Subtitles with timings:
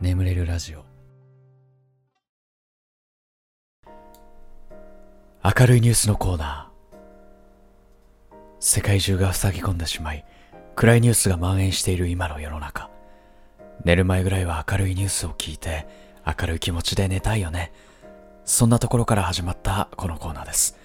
[0.00, 0.84] 眠れるラジオ。
[5.44, 8.36] 明るいニュースのコーナー。
[8.60, 10.24] 世界中が塞ぎ込んでしまい
[10.74, 12.88] 暗いニュースが蔓延している今の世の中。
[13.84, 15.86] 寝る前ぐらいは明るいニュースを聞いて
[16.26, 17.70] 明るい気持ちで寝たいよね。
[18.46, 20.78] そんなところから始まったこのコーナーです。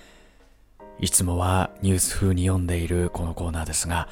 [1.00, 4.10] いつもはニュース風に読んでいるこのコーナーですが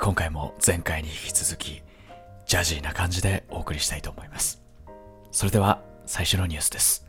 [0.00, 1.82] 今回も前回に引き続き
[2.46, 4.62] ジャジーな感じでお送りしたいと思います。
[5.30, 7.06] それでは最初のニュースです。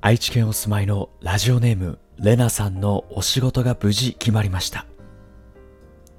[0.00, 4.86] 愛知県お住まいのラジオネームレナさんのお仕事が無事決まりました。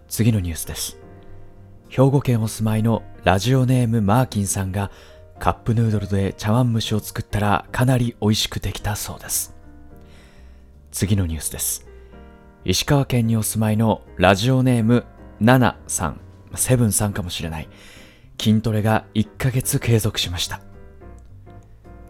[0.09, 0.99] 次のニュースです。
[1.89, 4.91] 兵庫県お住まいのラジオネームマーキンさんが
[5.39, 9.55] カップヌードルで茶碗蒸しを作ったらかなり美味しくできたそうです。
[10.91, 11.87] 次のニュースです。
[12.65, 15.05] 石川県にお住まいのラジオネーム
[15.39, 16.26] ナナさん。
[16.55, 17.69] セブンさんかもしれない。
[18.39, 20.61] 筋トレが1ヶ月継続しました。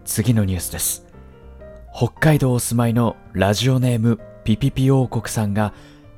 [0.05, 1.05] 次のニュースです。
[1.95, 5.73] 北海道お住まいのラジオネームピピピ王国さんが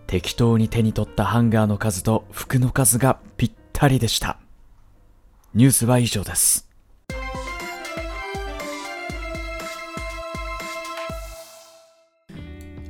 [0.08, 4.38] 適当に手に取ったハンガーの数と服の数がぴったりでした。
[5.54, 6.68] ニュースは以上です。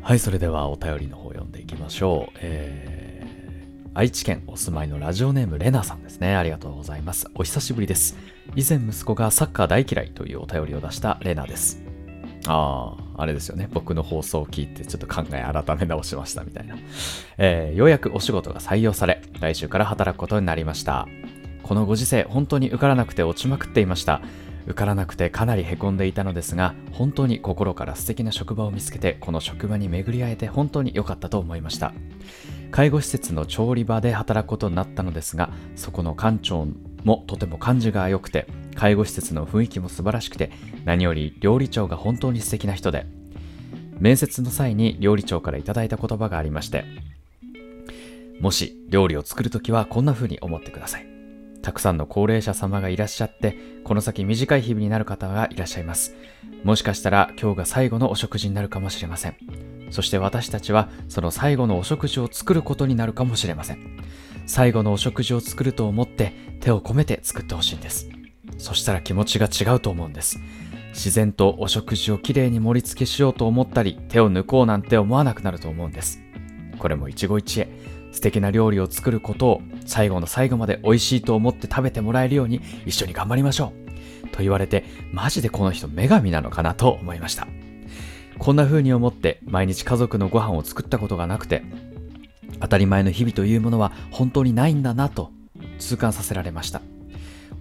[0.02, 2.38] はいそれではお便りの方読んでいきましょう。
[2.42, 3.19] えー
[3.96, 6.36] 愛知県お住まいのラジオネームレナさんですね。
[6.36, 7.28] ありがとうございます。
[7.34, 8.16] お久しぶりです。
[8.56, 11.82] 以前息子がサッカー大嫌いというお便りを出したレナです。
[12.46, 13.68] ああ、あれですよね。
[13.74, 16.78] 僕の放送を聞いてちょっと考え改め直しましたみたいな。
[17.38, 21.08] えーようやくお仕事が採用され、来週から働くことになりました。
[21.64, 24.22] このご時世、本当に受からなくて落ちまくっていました。
[24.66, 31.92] 受からなくてかなり凹んでいたのですが、本当に心から素敵な職場を見つけて、この職場に巡り会えて本当に良かったと思いました。
[32.72, 36.68] 介護施設の調理場で働くことになったのですが、そこの館長
[37.04, 40.52] もとても感じが良くて、介護施設の雰囲気も素晴らしくて、
[40.86, 43.06] 何より料理長が本当に素敵な人で、
[44.00, 46.86] 面接の際に料理長からいただいた言葉がありまして、
[48.40, 51.08] もし料理を作るときはこんな風に思ってください。
[51.62, 56.16] たくさんの高齢者様がいらっしゃって、この先短い日々になる方がいらっしゃいます。
[56.64, 59.79] もしかしたら今日が最後のお食事になるかもしれません。
[59.90, 63.80] そして私たちはその最後のお食事を作ることになるかもしれません。
[64.46, 68.10] 最後のお食事を作ると思って手を込めて作ってほしいんです。
[68.58, 70.40] そしたら気持ちが違うと思うんです。
[70.90, 76.22] 自然とお食事をきれいに盛り付けしようと思ったり、手を抜こうなんて思わなくなると思うんです。
[76.78, 77.68] これも一期一会、
[78.12, 83.72] 素敵な料理を作ることを最後の最後まで美味しいと思って食べてもらえるように一緒に頑張りましょ
[84.26, 84.30] う。
[84.30, 84.84] と言われて、
[85.14, 87.48] マジでこの人女神なのかなと思いました。
[88.40, 91.64] こんな風に思って毎日家族のご飯を作ったことがなくて、
[92.62, 95.32] 当たり前の日々というものは本当にないんだなと
[95.78, 96.82] 痛感させられました。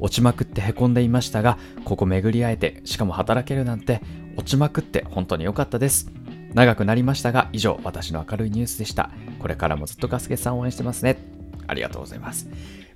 [0.00, 4.00] 落ちまくって凹んでいましたが、ここ巡り会えて、しかも働けるなんて、
[4.36, 6.10] 落ちまくって本当に良かったです。
[6.54, 9.10] 長くなりましたが、以上、私の明るいニュースでした。
[9.40, 11.18] これからもずっとガスケさん応援してますね。
[11.66, 12.48] ありがとうございます。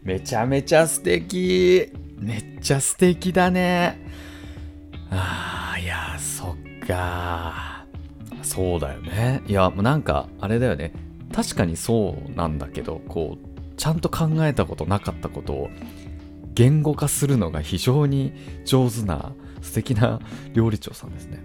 [0.02, 3.98] めちゃめちゃ素敵めっちゃ素敵だね。
[5.10, 7.71] ああ、いや、そっか。
[8.52, 9.42] そうだよね。
[9.46, 10.92] いや、もうなんか、あれだよね。
[11.32, 15.70] 確かにそうなんだけど、こう、ちゃんと考えたことなかったことを、
[16.54, 18.34] 言語化するのが非常に
[18.66, 20.20] 上手な素敵な
[20.52, 21.42] 料理長さんですね。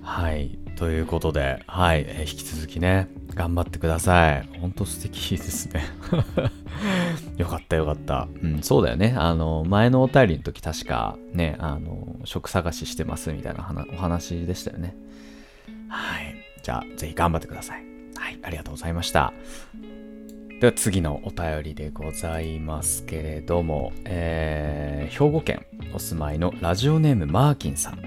[0.00, 0.58] はい。
[0.76, 2.06] ということで、はい。
[2.08, 4.48] えー引き続きね、頑張ってください。
[4.60, 5.84] ほんと素敵ですね。
[7.36, 8.28] よかったよかった。
[8.42, 9.14] うん、そうだよね。
[9.18, 14.96] あの、前のお便りの時確かね、あの、職探ししてますみたいな話お話でしたよね。
[15.88, 16.34] はい。
[16.62, 17.84] じゃあ、ぜひ頑張ってください。
[18.16, 18.38] はい。
[18.42, 19.32] ありがとうございました。
[20.60, 27.98] では次のお便りでございますけれども、えー兵庫県お住まいのラジオネームマーキンさん。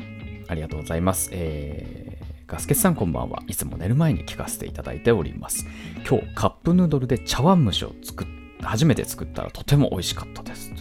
[0.47, 1.29] ありがとうございます。
[1.33, 3.43] えーガスケツさんこんばんは。
[3.47, 5.67] いつも寝る前に聞かせていただいております。
[6.09, 8.27] 今日カップヌードルで茶碗蒸しを作っ
[8.61, 10.71] 初めて作ったらとても美味しかったです。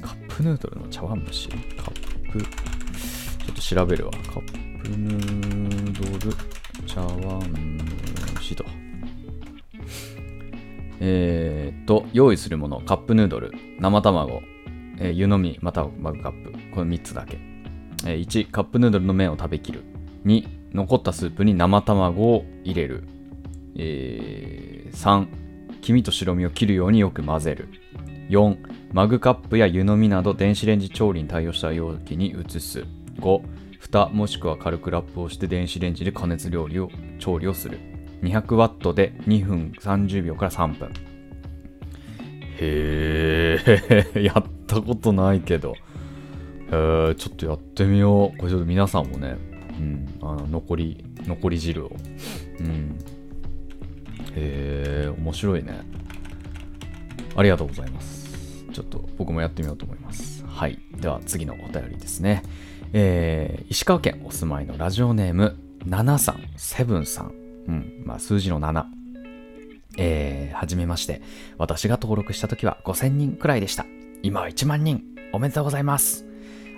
[0.00, 1.48] カップヌードルの茶碗蒸し？
[1.48, 2.48] カップ、ちょ
[3.52, 4.12] っと調べるわ。
[4.12, 5.63] カップヌー
[6.86, 7.40] 茶碗
[8.36, 8.64] 蒸しと。
[11.00, 14.42] えーっと、用意するもの、カップヌードル、生卵、
[14.98, 16.52] えー湯飲み、またはマグカップ。
[16.74, 17.38] これ3つだけ。
[18.06, 19.82] えー1、カップヌードルの麺を食べきる。
[20.24, 23.04] 2、残ったスープに生卵を入れる。
[23.76, 27.68] えー3、黄身と白身を切るようによく混ぜる。
[28.30, 28.56] 4、
[28.92, 32.84] マグカップや湯飲みなど電子レンジ調理に対応した容器に移す。
[33.20, 33.42] 5、
[33.84, 36.88] 蓋もしくは軽くラップをして電子レンジで加熱料理を
[37.18, 37.78] 調理をする。
[38.22, 40.88] 200ワットで2分30秒から3分。
[42.60, 43.60] へ
[44.14, 45.74] え、 やったことないけど。
[46.68, 48.38] えー、ちょっとやってみよう。
[48.38, 49.36] これちょっと皆さんもね、
[49.78, 51.92] うん、あの残り、残り汁を。
[52.60, 52.98] うん。
[54.34, 55.82] え、面白いね。
[57.36, 58.64] ありがとうございます。
[58.72, 60.42] ちょっと僕もやってみようと思います。
[60.46, 60.78] はい。
[60.98, 62.42] では次のお便りですね。
[62.96, 67.34] えー、石川県お住まいのラジオネーム、7さん、セブンさん。
[67.66, 68.84] うん、まあ数字の7。
[69.98, 71.20] えー、はじめまして。
[71.58, 73.84] 私が登録した時は5000人くらいでした。
[74.22, 75.02] 今は1万人。
[75.32, 76.24] おめでとうございます。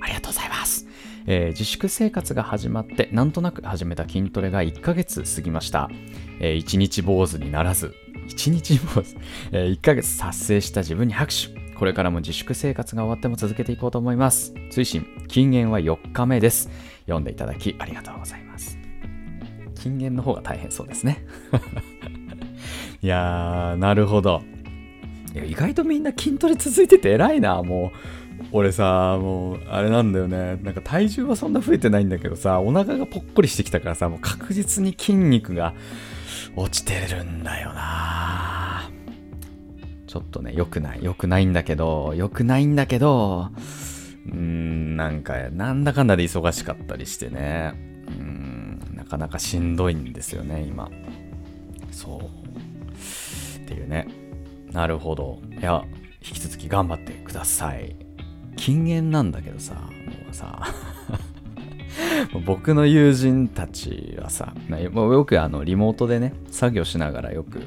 [0.00, 0.86] ありがとうございます。
[1.26, 5.90] えー、自粛生活が始まってなんとなく始めた筋トレが1ヶ月過ぎました。
[6.40, 7.94] えー、1日坊主にならず、
[8.28, 9.16] 1日坊主、
[9.52, 11.55] えー、1ヶ月達成した自分に拍手。
[11.78, 14.54] これからも自粛生活が終わっても続けていこうと思います。
[14.70, 16.70] 追伸、禁煙は4日目です。
[17.02, 18.78] 読んでいただきありがとうございます。
[19.74, 21.26] 禁煙の方が大変そうですね。
[23.02, 24.42] いやー、なるほど。
[25.34, 27.98] いや意外とみんな筋トレ続いてて偉いな、もう。
[28.52, 30.58] 俺さ、もう、あれなんだよね。
[30.62, 35.74] なんか体重はそんな増えてないんだけどさ、お腹がぽっこりしてきたからさ、もう確実に筋肉が
[36.54, 38.75] 落ちてるんだよな
[40.16, 41.00] ちょっとね、良くない。
[41.02, 43.50] 良くないんだけど、良くないんだけど、
[44.26, 47.74] うーん、なんか、なんだかんだで忙しかったりしてね。
[48.08, 50.88] うん、なかなかしんどいんですよね、今。
[51.90, 53.60] そう。
[53.62, 54.08] っていうね。
[54.72, 55.38] なるほど。
[55.60, 55.84] いや、
[56.26, 57.94] 引き続き頑張ってください。
[58.56, 59.80] 禁煙なんだけどさ、も
[60.30, 60.62] うさ、
[62.46, 67.60] 僕の友人たちはさ、よくあのリモートでね、作業しながらよく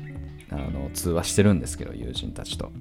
[0.51, 2.71] あの通話してるんですけど、友人たちと。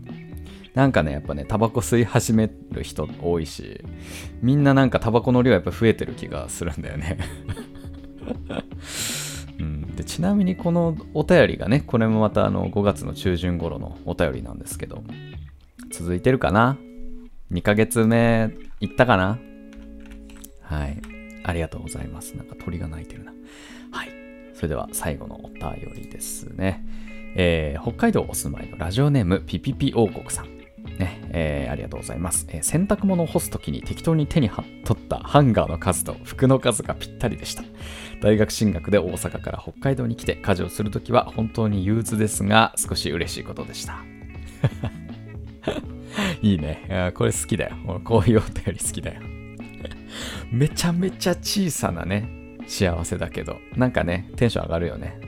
[0.74, 3.82] なんかね、やっぱね、タバコ吸い始める人多いし、
[4.42, 7.18] みんななんかタバコの量やっぱ増えてる気がするんだよね
[9.58, 15.02] うん、でちなみにこのお便りがね、これもまたあの5月の中旬頃のお便りなんですけど、
[15.90, 16.78] 続いてるかな
[17.50, 18.50] ？2ヶ月目
[18.80, 19.38] 行ったかな？
[20.62, 21.00] はい。
[21.44, 22.36] ありがとうございます。
[22.36, 23.32] なんか鳥が鳴いてるな。
[23.90, 24.10] はい。
[24.54, 26.84] それでは最後のお便りですね。
[27.40, 30.58] えー、北海道お住まいのラジオネームピピピ王国さん。
[30.98, 34.50] ね、えー、ありがとうございます、えー、洗濯物を干すときに適当に手に
[34.84, 37.62] 取ったハンガーの数と服の数がぴったりでした。
[38.20, 44.02] 大学進学で大阪から北海道に来て家事をするときは本当に憂鬱ですが少し嬉しいことでした。
[46.42, 47.12] いいね。
[47.14, 47.76] これ好きだよ。
[48.02, 49.20] こういうお便り好きだよ。
[50.50, 55.27] めちゃめちゃ小さなね、幸せだけど、なんかね、テンション上がるよね。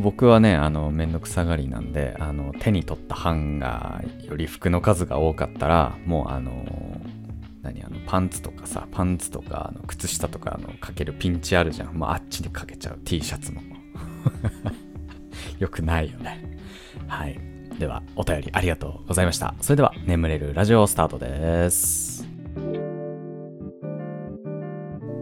[0.00, 7.00] 僕はね、あの、めんどくさがりなんで、あの、手に取ったハンガーより服の数が多かったら、もうあの、
[7.62, 11.94] 何あの、パンツとかさ、パンツとか、あの靴下とか、あの、かけるピンチあるじゃん。
[11.94, 12.98] もうあっちにかけちゃう。
[13.04, 13.62] T シャツも。
[15.58, 16.58] よくないよね。
[17.06, 17.38] はい。
[17.78, 19.54] では、お便りありがとうございました。
[19.60, 22.28] それでは、眠れるラジオスタートです。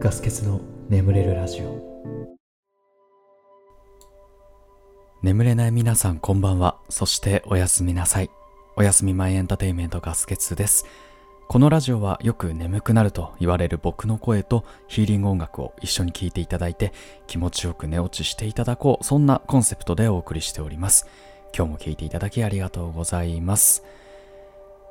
[0.01, 1.92] ガス欠の眠れるラジオ。
[5.23, 6.79] 眠れない皆さんこんばんは。
[6.89, 8.31] そしておやすみなさい。
[8.75, 10.85] おやすみ前エンターテイメントガス欠です。
[11.47, 16.93] このラジオはよく眠くなると言われる僕の声とヒーリング音楽を一緒に聴いていただいて
[17.29, 21.07] 気持ちよく寝落ちしていただこうそんなコンセプトでお送りしております。
[21.57, 23.85] 今日も聞いていただきありがとうございます。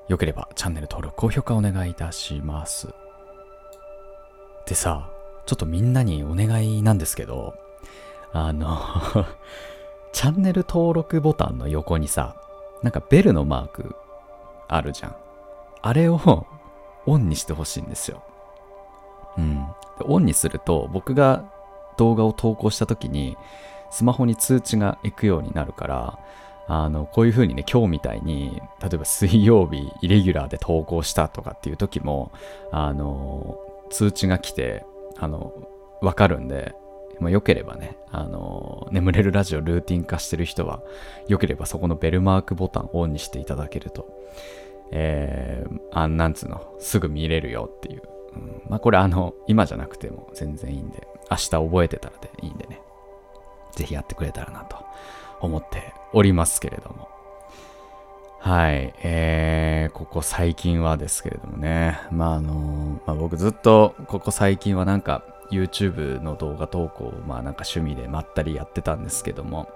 [0.08, 2.88] よければチャンネル登録、高評価お願いいたします。
[4.66, 5.10] でさ、
[5.46, 7.54] ちょっとみんなにお願いなんですけど、
[8.32, 8.78] あの
[10.14, 12.36] チャンネル登録ボタンの横にさ、
[12.84, 13.96] なんかベルのマーク
[14.68, 15.16] あるじゃん。
[15.82, 16.48] あれを
[17.06, 18.24] オンにしてほしいんですよ。
[19.38, 19.66] うん。
[20.06, 21.52] オンにすると僕が
[21.98, 23.38] 動画を投稿した時に
[23.92, 26.20] スマホに通知が行くようになるから
[26.74, 32.32] あの、こういう風にね、今日みたいに、例えば水曜日、イレギュラーで投稿したとかっていう時も、
[32.72, 33.58] あの、
[33.90, 34.86] 通知が来て、
[35.18, 35.52] あの、
[36.02, 36.74] わかるんで、
[37.22, 40.82] まあ、よければね、あの、眠れるラジオルーティン化してる人は、
[41.28, 44.08] よければそこのベルマークボタンをオンにしていただけると、
[44.92, 48.02] えー、あなんつうの、すぐ見れるよっていう。
[48.34, 52.82] うん、まあ、これあの、今じゃなくても全然いいんで、明日覚えてたらでいいんでね、
[53.72, 54.78] ぜひやってくれたらなと
[55.42, 57.08] 思っておりますけれども。
[58.40, 58.96] はい。
[59.04, 62.00] えー、ここ最近はですけれどもね。
[62.10, 69.70] まあ、あのまあ、僕ずっとここ最近はなんか YouTube の動画投稿をまあなんか趣味でまったりやってたんですけども、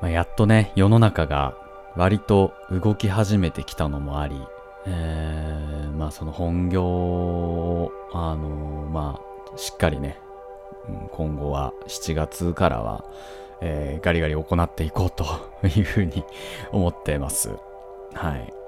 [0.00, 1.54] まあ、やっとね、世の中が
[1.96, 4.36] 割と動き始めてきたのもあり、
[4.86, 8.48] えー、まあその本業を、あの
[8.90, 9.20] ま
[9.54, 10.18] あ、しっかりね、
[11.12, 13.04] 今後は7月からは、
[13.60, 15.24] えー、ガリガリ行っていこうと
[15.68, 16.24] いうふうに
[16.72, 17.50] 思ってます。
[18.14, 18.61] はい。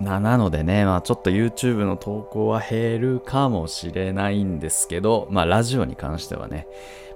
[0.00, 6.66] ななのでね、まあちょっと YouTube の投稿は減るかもしれないんですけど、まあラジオに関してはね、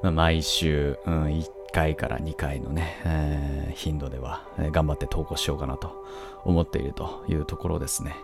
[0.03, 6.05] まあ、毎週、うん、1回から2回のね、えー、頻度では、え、頑張って投稿しようかなと
[6.45, 8.17] 思っているというところですね。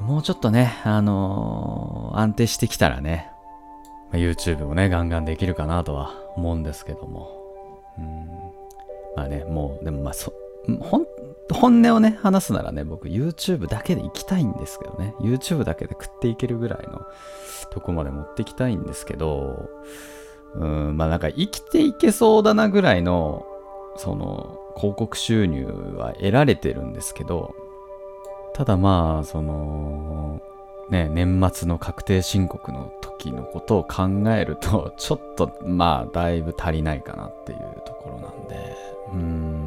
[0.00, 3.30] もうちょっとね、あのー、安定してきたらね、
[4.12, 7.30] YouTube もね、ガンガンできるかなとは思うんですけども。
[7.98, 8.50] うん
[9.16, 10.32] まあね、もう、でもまあそ、
[10.80, 11.06] ほん、
[11.54, 17.06] 本音をね、話すならね、僕 YouTube だけで行きたいんですけどね、YouTube だけで食っていけるぐらいの
[17.70, 19.68] とこまで持ってきたいんですけど、
[20.54, 23.46] うん、まあなんか生きていけそうだなぐらいの、
[23.96, 25.66] その、広告収入
[25.96, 27.54] は得られてるんですけど、
[28.54, 30.40] ただまあ、その、
[30.90, 38.76] ね、年末の確定申告の時のことを考えると、ちょっとまあ、だいぶ足りないかなっていうところなんで、
[39.12, 39.59] うん、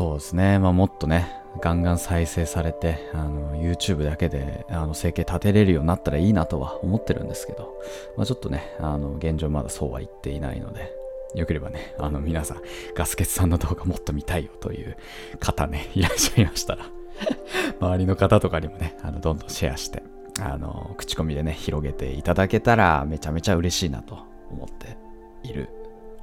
[0.00, 1.30] そうですね、まあもっとね、
[1.60, 7.78] ガンガン再生されて、あの、YouTube だけで、あの、生計立てれるようになったらいいなとは思ってるんですけど、
[8.16, 10.90] まあちょっとね、あの、現状まだそうは言っていないので、
[11.34, 12.62] よければね、あの、皆さん、
[12.94, 14.96] ガスケツさんの動画もっと見たいよという
[15.38, 16.86] 方ね、いらっしゃいましたら
[17.78, 20.02] 周りの方とかにもね、あのどんどんシェアして、
[20.40, 24.16] あの、口コミでね、広げていただけたらめちゃめちゃ嬉しいなと
[24.50, 24.96] 思って
[25.42, 25.68] いる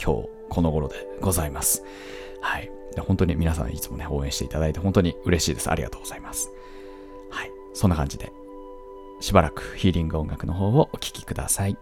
[0.04, 1.84] 今日この頃でございます。
[2.42, 2.72] はい。
[2.98, 5.70] で本当に皆さんいつもね、応援していただいて本当に嬉しいです。
[5.72, 6.52] ありがとうございます。
[7.30, 7.52] はい。
[7.74, 8.34] そんな感じで、
[9.20, 11.78] しばらくヒーリング音楽の方をお聴きください。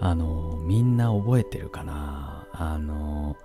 [0.00, 2.46] あの、みんな覚えてるかな？
[2.52, 3.36] あの、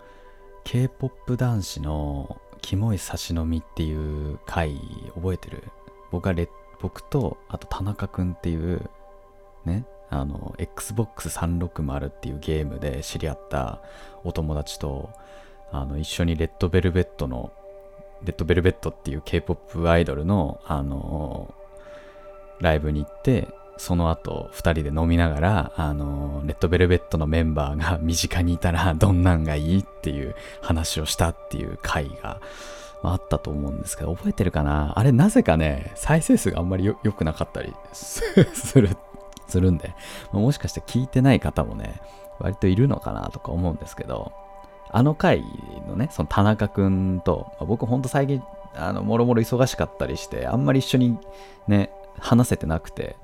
[0.64, 4.80] K-POP 男子のキモい差し飲みっていう回
[5.16, 5.64] 覚えてる？
[6.12, 6.48] 僕がレ
[6.80, 8.90] 僕とあと田中くんっていう
[9.66, 13.82] ねあの Xbox360 っていうゲームで知り合った
[14.24, 15.10] お友達と
[15.72, 17.52] あの一緒にレッドベルベットの
[18.24, 21.54] レッドベルベットっていう K-POP アイドルのあの
[22.60, 32.40] ライブに行ってその後2人で飲みながらあのレッドベルベットのメンバーが 身近にいたらどんなんがいいっていう話をしたっていう回が
[33.02, 34.98] あったと思うんですけど覚えてるかな？
[34.98, 38.22] あれなぜかね再生数があんまり良くなかったりす
[38.80, 38.90] る
[39.48, 39.94] するんで
[40.32, 42.02] もしかして聞いてない方もね
[42.40, 44.32] 割といるのかなとか思うんですけど
[44.90, 45.44] あの回
[45.88, 48.42] のねその田中くんと僕ほんと最近
[48.76, 51.18] あのもろもろ忙しかったりしてあんまり一緒に
[51.68, 53.16] ね話せてなくて。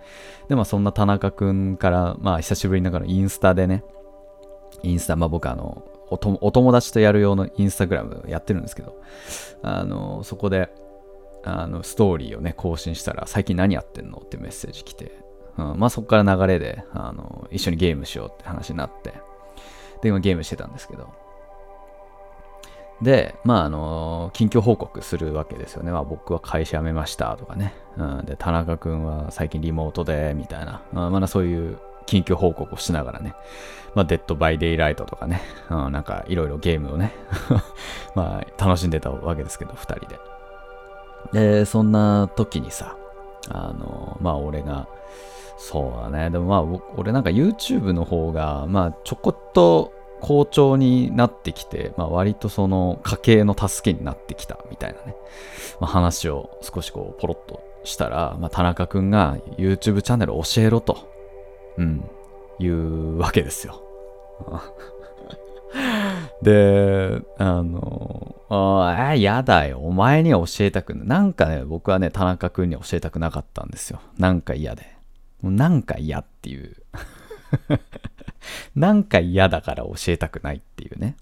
[0.47, 3.84] でもそんな田中くんから、まあ久しぶりながらインスタでね、
[4.84, 8.99] インスタ、まあ僕あの、お友達とやる用のインスタグラムやってるんですけど、
[9.62, 10.69] あの、そこで、
[11.43, 15.12] あの、ストーリーをね、更新したら、最近何やってんのってメッセージ来て、
[15.58, 19.13] うん、まあそこから流れで、あの、一緒にゲームしようって話になって、
[20.02, 21.10] で、今ゲームしてたんですけど、
[23.02, 25.92] で、まあ、あの、近況報告するわけですよね。
[25.92, 27.74] まあ、僕は会社辞めましたとかね。
[27.98, 30.82] うん、で、田中君は最近リモートで、みたいな。
[30.94, 33.36] うん、まだそういう近況報告をしながらね。
[33.96, 35.42] まあ、 Dead by Daylight とかね。
[35.70, 37.14] うん、なんか、いろいろゲームをね。
[38.16, 40.20] まあ、楽しんでたわけですけど、二人で。
[41.32, 42.98] で、そんな時にさ、
[43.50, 44.88] あの、まあ、俺が、
[45.58, 46.30] そうだね。
[46.30, 55.15] でもまあ、俺なんか YouTube の方が、まあ、ちょこっと、好調になってきて、まあ、割とその家計の助けになってきたみたいなね、
[55.79, 61.10] まあ、話を少しこうポロッとしたら、まあ、田中くんが YouTube チャンネル教えろと、
[61.77, 62.03] うん、
[62.60, 63.84] いうわけですよ。
[66.41, 69.79] で、あの、ああ、やだよ。
[69.79, 71.08] お前には教えたくない。
[71.08, 74.01] なんかね、僕はね、田中くんに教えたくなかったんですよ。
[74.17, 74.95] なんか嫌で。
[75.43, 76.75] なんか嫌っていう
[78.76, 81.15] なんか嫌だから教えたくないっていうね。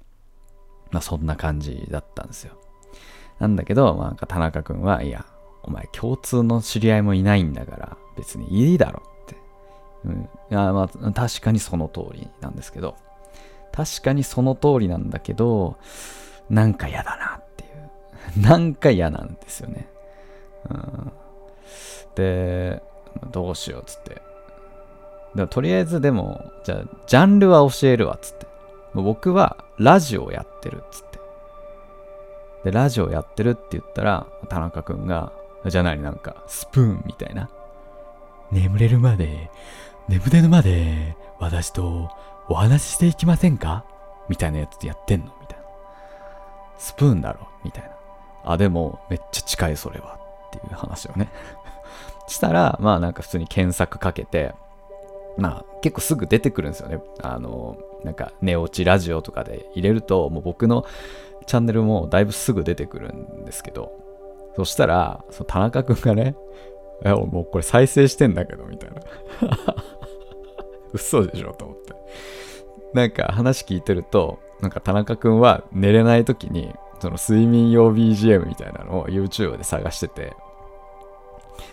[0.91, 2.57] まあそんな感じだったんですよ。
[3.39, 5.25] なんだけど、まあ、なんか田中君は、いや、
[5.63, 9.35] お前共通の知り合いもいないんだから別にいいだろって。
[10.05, 12.95] うん、いやまあ確かにその通りなんですけど、
[13.71, 15.77] 確かにその通りなんだけど、
[16.49, 17.67] なんか嫌だなってい
[18.39, 18.41] う。
[18.47, 19.89] なんか嫌なんですよね。
[20.69, 21.11] うん、
[22.15, 22.81] で、
[23.31, 24.21] どうしようっつって。
[25.35, 28.47] でもとりあえずでも、じゃあ、ジャンルは教えるわっつって。
[28.93, 31.19] 僕はラジオをやってるっつって。
[32.63, 35.31] で、ラジオやってるって言ったら、田中くんが、
[35.65, 37.49] じゃないなんか、スプーンみたいな。
[38.51, 39.51] 眠れるまで、
[40.07, 42.09] 眠れるまで、私と
[42.49, 43.85] お話ししていきませんか？
[44.29, 45.65] みたいなやつやってんのみたいな。
[46.77, 47.89] スプーンだろみたいな。
[48.53, 50.17] あ、でも、めっちゃ近いそれは。
[50.47, 51.29] っていう話をね。
[52.27, 54.55] したら、まあなんか普通に検索かけて、
[55.37, 56.99] まあ結構すぐ出てくるんですよね。
[57.21, 60.85] あの、なんか寝落ちラジオとかで入れると、もう僕の
[61.45, 63.91] チャンネルもだいぶすぐ出てくるんですけど、
[64.55, 66.35] そしたら、その田中くんがね、
[67.03, 69.01] え、もうこれ再生してんだけど、みたいな。
[70.93, 71.93] 嘘でしょと思って。
[72.93, 80.33] なんか話聞いてると、なんか田中くんは寝れない時に、その睡眠用 BGM みたいなのを YouTube で探してて、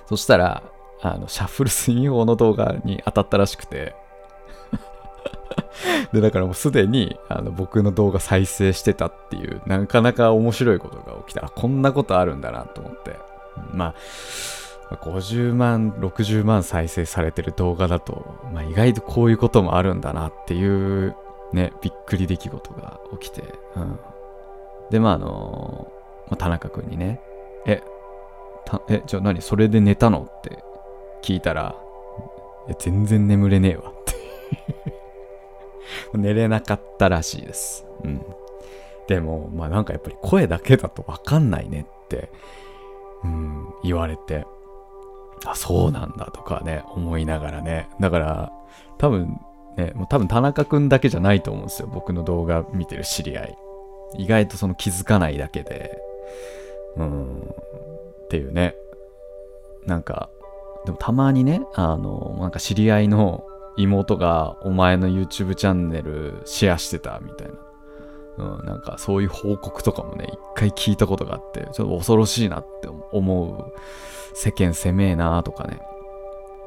[0.07, 0.62] そしたら、
[1.00, 3.94] あの、シャッフルスイン法の動画に当たったらしくて
[6.12, 11.48] で、だからもうすでにあの僕の動画再生してたっていう、なかなか面白いことが起きた。
[11.48, 13.18] こんなことあるんだなと思って。
[13.72, 13.94] ま
[14.90, 21.16] あ、50万、60万再生されてる動画だと、まあ、意外とこういうこともあるんだなっていう、
[21.52, 23.54] ね、びっくり出来事が起きて。
[23.76, 23.98] うん、
[24.90, 25.88] で、まあ、あの
[26.28, 27.20] まあ、田中君にね、
[27.66, 27.83] え、
[28.88, 29.42] え、じゃあ何？
[29.42, 30.28] それで寝たの？
[30.30, 30.62] って
[31.24, 31.74] 聞いたら、
[32.78, 34.12] 全然眠れねえわって
[36.18, 37.87] 寝れなかったらしいです。
[38.04, 38.22] うん。
[39.08, 42.30] でも、まあなんかやっぱり声だけだとわかんないねって、
[43.24, 44.46] うん、言われて、
[45.46, 47.88] あ、そうなんだとかね、思いながらね。
[48.00, 48.52] だから、
[48.98, 49.40] 多分
[49.76, 51.88] ね、もう多分田中くんだけじゃないと思うんですよ。
[51.90, 53.58] 僕の動画見てる知り合い。
[54.18, 55.98] 意外とその気づかないだけで、
[56.98, 57.54] うん、
[58.24, 58.74] っていうね。
[59.87, 60.30] なんか、
[60.85, 63.44] でもたまにね、あの、なんか知り合いの
[63.77, 67.55] 妹がお前の YouTube チャンネルシェアしてたみたいな。
[68.37, 73.73] うん、なんかそういう報告とかもね、一回聞いたことがあって、ちょっと恐ろしいなって思う。
[74.35, 75.81] 世間狭えなとかね。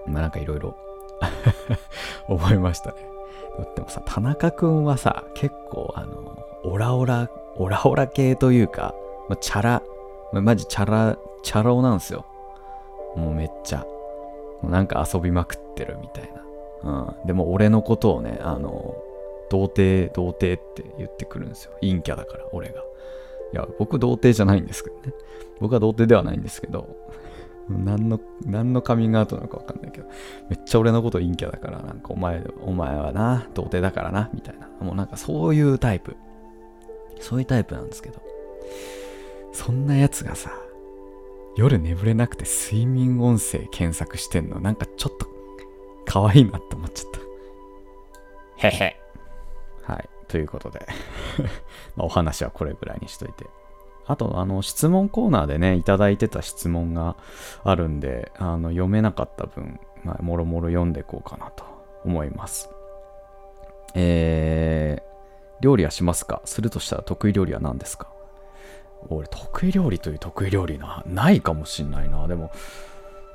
[0.07, 0.77] まあなんかいろいろ
[2.27, 2.95] 思いましたね。
[3.75, 8.93] でもさ、田中くんはさ、結構あの、オラオラ、オラオラ系というか、
[9.29, 9.83] まあ、チャラ、
[10.31, 12.25] まあ、マジチャラ、チャラ男なんですよ。
[13.15, 13.85] もうめっちゃ。
[14.63, 16.31] なんか遊びまくってるみたい
[16.83, 17.11] な。
[17.17, 17.27] うん。
[17.27, 18.95] でも俺のことをね、あの、
[19.49, 21.71] 童貞、童貞って言ってくるんですよ。
[21.81, 22.81] 陰キャだから、俺が。
[23.53, 25.13] いや、僕童貞じゃないんですけどね。
[25.59, 26.87] 僕は童貞ではないんですけど、
[27.69, 30.07] 何の、何のカミングアウトなのかわかんないけど、
[30.49, 34.67] めっちゃ俺のこと陰キャだから、なんかお前、お前はな、童貞だからな、みたいな。
[34.79, 36.15] もうなんかそういうタイプ。
[37.19, 38.21] そういうタイプなんですけど、
[39.51, 40.51] そんなやつがさ、
[41.57, 45.27] 夜眠れなくて睡眠音声検索してんの、なんかちょっと
[46.05, 48.67] 可愛いなって思っちゃった。
[48.67, 49.01] へへ。
[49.81, 50.09] はい。
[50.27, 50.85] ということで
[51.95, 53.45] まお話はこれぐらいにしといて。
[54.05, 57.17] あと、あの、質問コーナーでね、いただいてた質問が
[57.63, 61.65] あるんで、あの、読めなかった分、まあ、もろもろ読んでいこうかなと
[62.05, 62.69] 思います。
[63.95, 66.41] えー、料理はしますか？
[66.45, 68.07] するとしたら得意料理は何ですか？
[69.09, 72.27] 俺、得意料理という得意料理な、ないかもしんないな。
[72.27, 72.51] でも、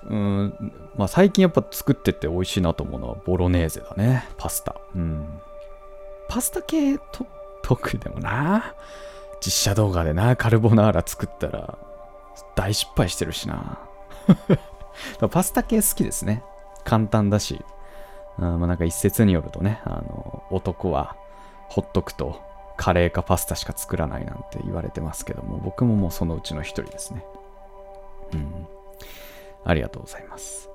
[0.09, 4.29] うん、まあ最近やっぱ作ってて美味しいなと思うのはボロネーゼだね。
[4.37, 4.81] パスタ。
[4.95, 5.27] うん。
[6.29, 7.27] パスタ系と
[7.63, 8.75] 得意でもな。
[9.45, 11.79] 実写動画でな、カルボナーラ作ったら
[12.55, 13.79] 大失敗してるしな。
[15.31, 16.45] パスタ系好きですね。
[16.85, 17.65] 簡単だし。
[18.39, 21.17] うん、まあ、なんか一説によるとね、あの、男は
[21.69, 22.41] ほっとくと
[22.83, 27.25] カレーかパスタしか作らないなんて言われてますけども、僕ももうそのうちの一人ですね。
[28.33, 28.67] うん。
[29.65, 30.69] ありがとうございます。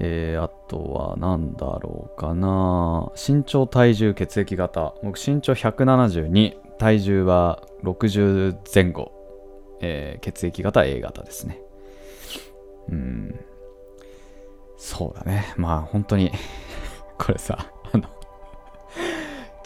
[0.00, 3.12] えー、あとは何だろうかな。
[3.14, 4.94] 身長体重血液型。
[5.04, 9.12] 僕身長172体重は60前後、
[9.80, 11.60] えー、血液型 A 型ですね。
[12.88, 13.40] うん。
[14.76, 15.54] そうだね。
[15.56, 16.32] まあ本当に
[17.16, 17.71] これさ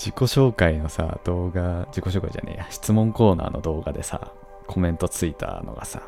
[0.06, 4.32] 自己紹介のさ動画自己紹介じゃねえや質問コーナーの動画でさ
[4.66, 6.02] コメントついたのがさ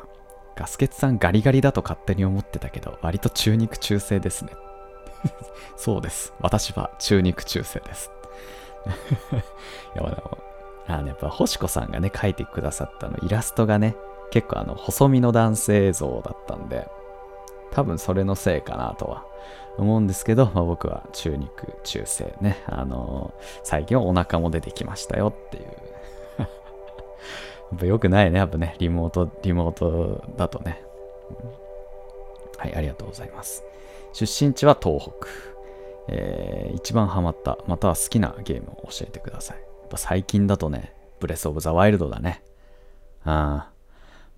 [0.59, 4.51] ガスケツさんガリガリだと勝手に思ってたけど、割と中肉中背ですね。
[5.77, 6.33] そうです。
[6.41, 8.11] 私は中肉中背です。
[9.95, 10.37] いや、まあでも、
[10.87, 13.95] あの、やっぱ星子さんがね、描いてくださったの、イラストがね、
[14.31, 16.89] 結構あの、細身の男性像だったんで、
[17.71, 19.23] 多分それのせいかなとは
[19.81, 25.63] 思うんですけど、まあ、僕は中肉中背ね、あのー、最近はお腹も出てきましたよっていう
[26.39, 26.45] や
[27.75, 28.39] っぱ良くないね。
[28.39, 30.81] やっぱね、リモート、リモートだとね。
[32.57, 33.63] はい、ありがとうございます。
[34.13, 35.49] 出身地は東北。
[36.11, 39.57] えー、一番ハマった、または好きなゲームを教えてください。
[39.57, 42.43] やっぱ最近だとね、ブレスオブザワイルドだね。
[43.23, 43.71] ああ、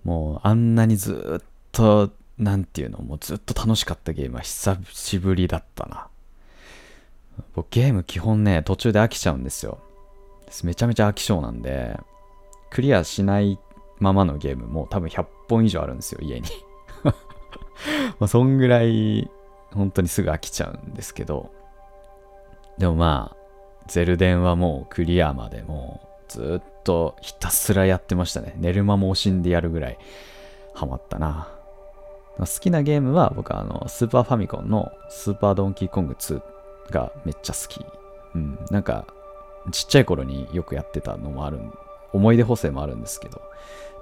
[0.04, 6.08] もうあんなにずっと、なんていうの、もうずっと楽しかったゲームは久しぶりだったな。
[7.54, 9.78] 僕ゲーム基本ね、途中で飽きちゃうんですよ。
[10.64, 11.98] めちゃめちゃ飽き性なんで、
[12.70, 13.58] クリアしない
[13.98, 16.46] ままのゲームも多分100本以上あるんですよ、家に
[17.04, 17.12] ま
[18.20, 19.30] あそんぐらい
[19.72, 21.52] 本当にすぐ飽きちゃうんですけど、
[22.78, 23.36] でもまあ、
[23.88, 28.54] ゼルデンはもうクリアまでもうずっとひたすらやってましたね。
[28.56, 29.98] 寝る間も惜しんでやるぐらい
[30.74, 31.48] ハマったな。
[32.38, 36.42] 好きなゲームは僕はあのスーパーファミコンのスーパードンキーコング2
[36.90, 37.84] がめっちゃ好き。
[38.34, 39.04] うん、なんか
[39.70, 41.60] ちっちゃい頃によくやってたのもある
[42.12, 43.42] 思い出補正もあるんですけど、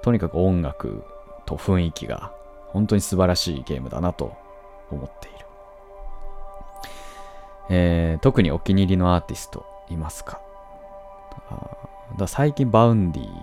[0.01, 1.03] とにかく音楽
[1.45, 2.31] と雰囲気が
[2.67, 4.33] 本当に素晴らしいゲームだなと
[4.89, 5.37] 思っている。
[7.69, 10.41] えー、特にお気に入りのアーティストいますか？
[12.17, 13.33] だ最近 Vaundy めっ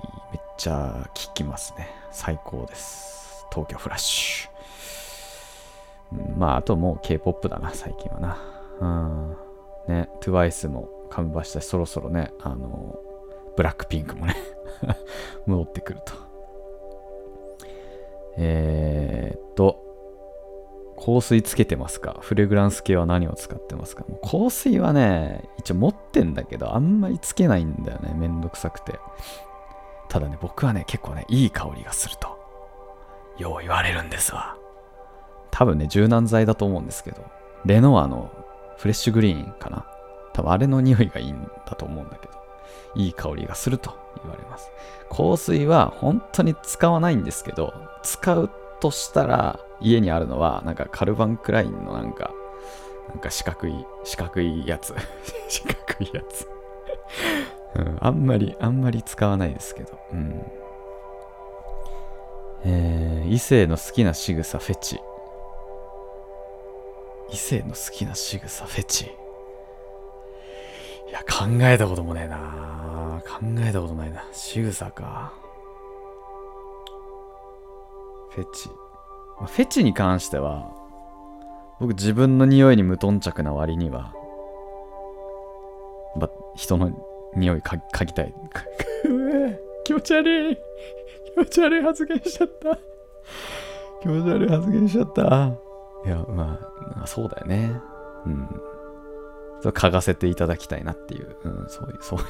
[0.57, 1.88] ちゃ聴きますね。
[2.11, 3.46] 最高です。
[3.51, 4.47] 東京フラッシュ。
[6.36, 8.38] まあ、あともう K-POP だな、最近はな。
[8.80, 9.36] うん。
[9.94, 12.96] ね、TWICE もカムバしたし、そろそろね、あの、
[13.56, 14.36] ブラックピンクもね
[15.46, 16.12] 戻ってくると。
[18.36, 19.82] えー、っと、
[20.96, 22.16] 香水つけてますか？
[22.20, 24.04] フレグランス系は何を使ってますか？
[24.22, 28.14] 香水はね、一応持ってんだけど、あんまりつけないんだよね。
[28.14, 28.98] めんどくさくて。
[30.08, 32.28] ただね、僕はね、結構ね、いい香りがすると、
[33.38, 34.56] よう言われるんですわ。
[35.50, 37.24] 多分ね、柔軟剤だと思うんですけど、
[37.64, 38.30] レノアの
[38.76, 39.87] フレッシュグリーンかな
[40.32, 42.32] 多分あれの匂いがいいんだと思うんだけど、
[42.94, 44.70] いい香りがすると言われます。
[45.11, 52.30] 香水は本当に使わないんですけど、使うとしたら家にあるのはなんかカルバンクラインのなんか、
[53.08, 54.94] なんか四角い、四角いやつ。
[55.48, 56.48] 四角いやつ
[57.76, 57.98] うん。
[58.00, 59.98] あんまり、あんまり使わないですけど。
[60.12, 60.42] うん。
[62.64, 65.00] えー、異性の好きな仕草フェチ。
[67.30, 69.04] 異性の好きな仕草フェチ。
[71.08, 74.24] いや、考えたこともねえな考えたことないな。
[74.32, 75.32] 仕草か。
[78.30, 78.68] フェチ。
[79.38, 80.70] フェチに関しては、
[81.80, 84.12] 僕自分の匂いに無頓着な割には、
[86.16, 86.90] ま、人の
[87.36, 88.34] 匂い嗅ぎたい。
[89.84, 90.58] 気持ち悪い。
[91.34, 92.78] 気持ち悪い発言しちゃった。
[94.02, 95.67] 気持ち悪い発言しちゃった。
[96.04, 96.58] いや、ま
[97.02, 97.80] あ、そうだよね。
[98.26, 98.48] うん。
[99.61, 102.26] そう嗅がせていただきたいなっていう、うん、そういう、そういう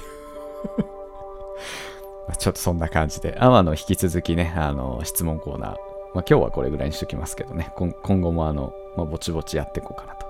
[2.38, 5.76] ちょっとそんな感じで、アマの引き続きね、あの、質問コーナー、まあ、
[6.14, 10.26] 今日はこれぐらいにしときますけどね、今後もあの、まあ、ぼちぼちやっていこうかなと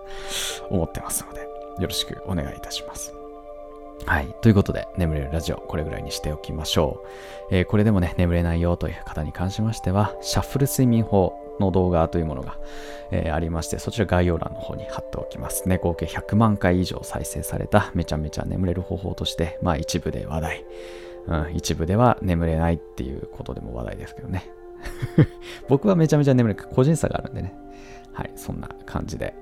[0.70, 1.48] 思ってますので、よ
[1.88, 3.14] ろしくお願いいたします。
[4.06, 4.34] はい。
[4.40, 7.02] ということで、眠れるラジオ、これぐらいにしておきましょ
[7.50, 7.54] う。
[7.56, 12.58] えー、これでもね、眠れないよという方に関しましては、シャッフル睡眠法の動画というものが、
[13.10, 15.78] えー、ありまして、そちら概要欄の方に貼っておきますね。
[15.78, 20.64] 合計100万回以上再生されためちゃめちゃ眠れる方法として、まあ一部で話題。
[21.26, 24.50] うん、一部では眠れないっていうことでも話題ですけどね。
[25.68, 26.64] 僕はめちゃめちゃ眠れる。
[26.74, 27.54] 個人差があるんでね。
[28.12, 29.34] はい、そんな感じで。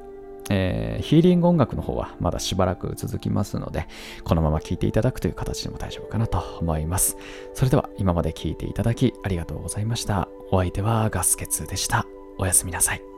[0.48, 3.87] えー、ヒーリング音楽の方はまだしばらく続きますので、
[4.24, 7.16] このまま聴いていただくという形でも大丈夫かなと思います。
[7.55, 10.29] それでは今まで聴いていただきありがとうございました。
[10.50, 12.06] お相手はガスケツでした。
[12.38, 13.15] おやすみなさい。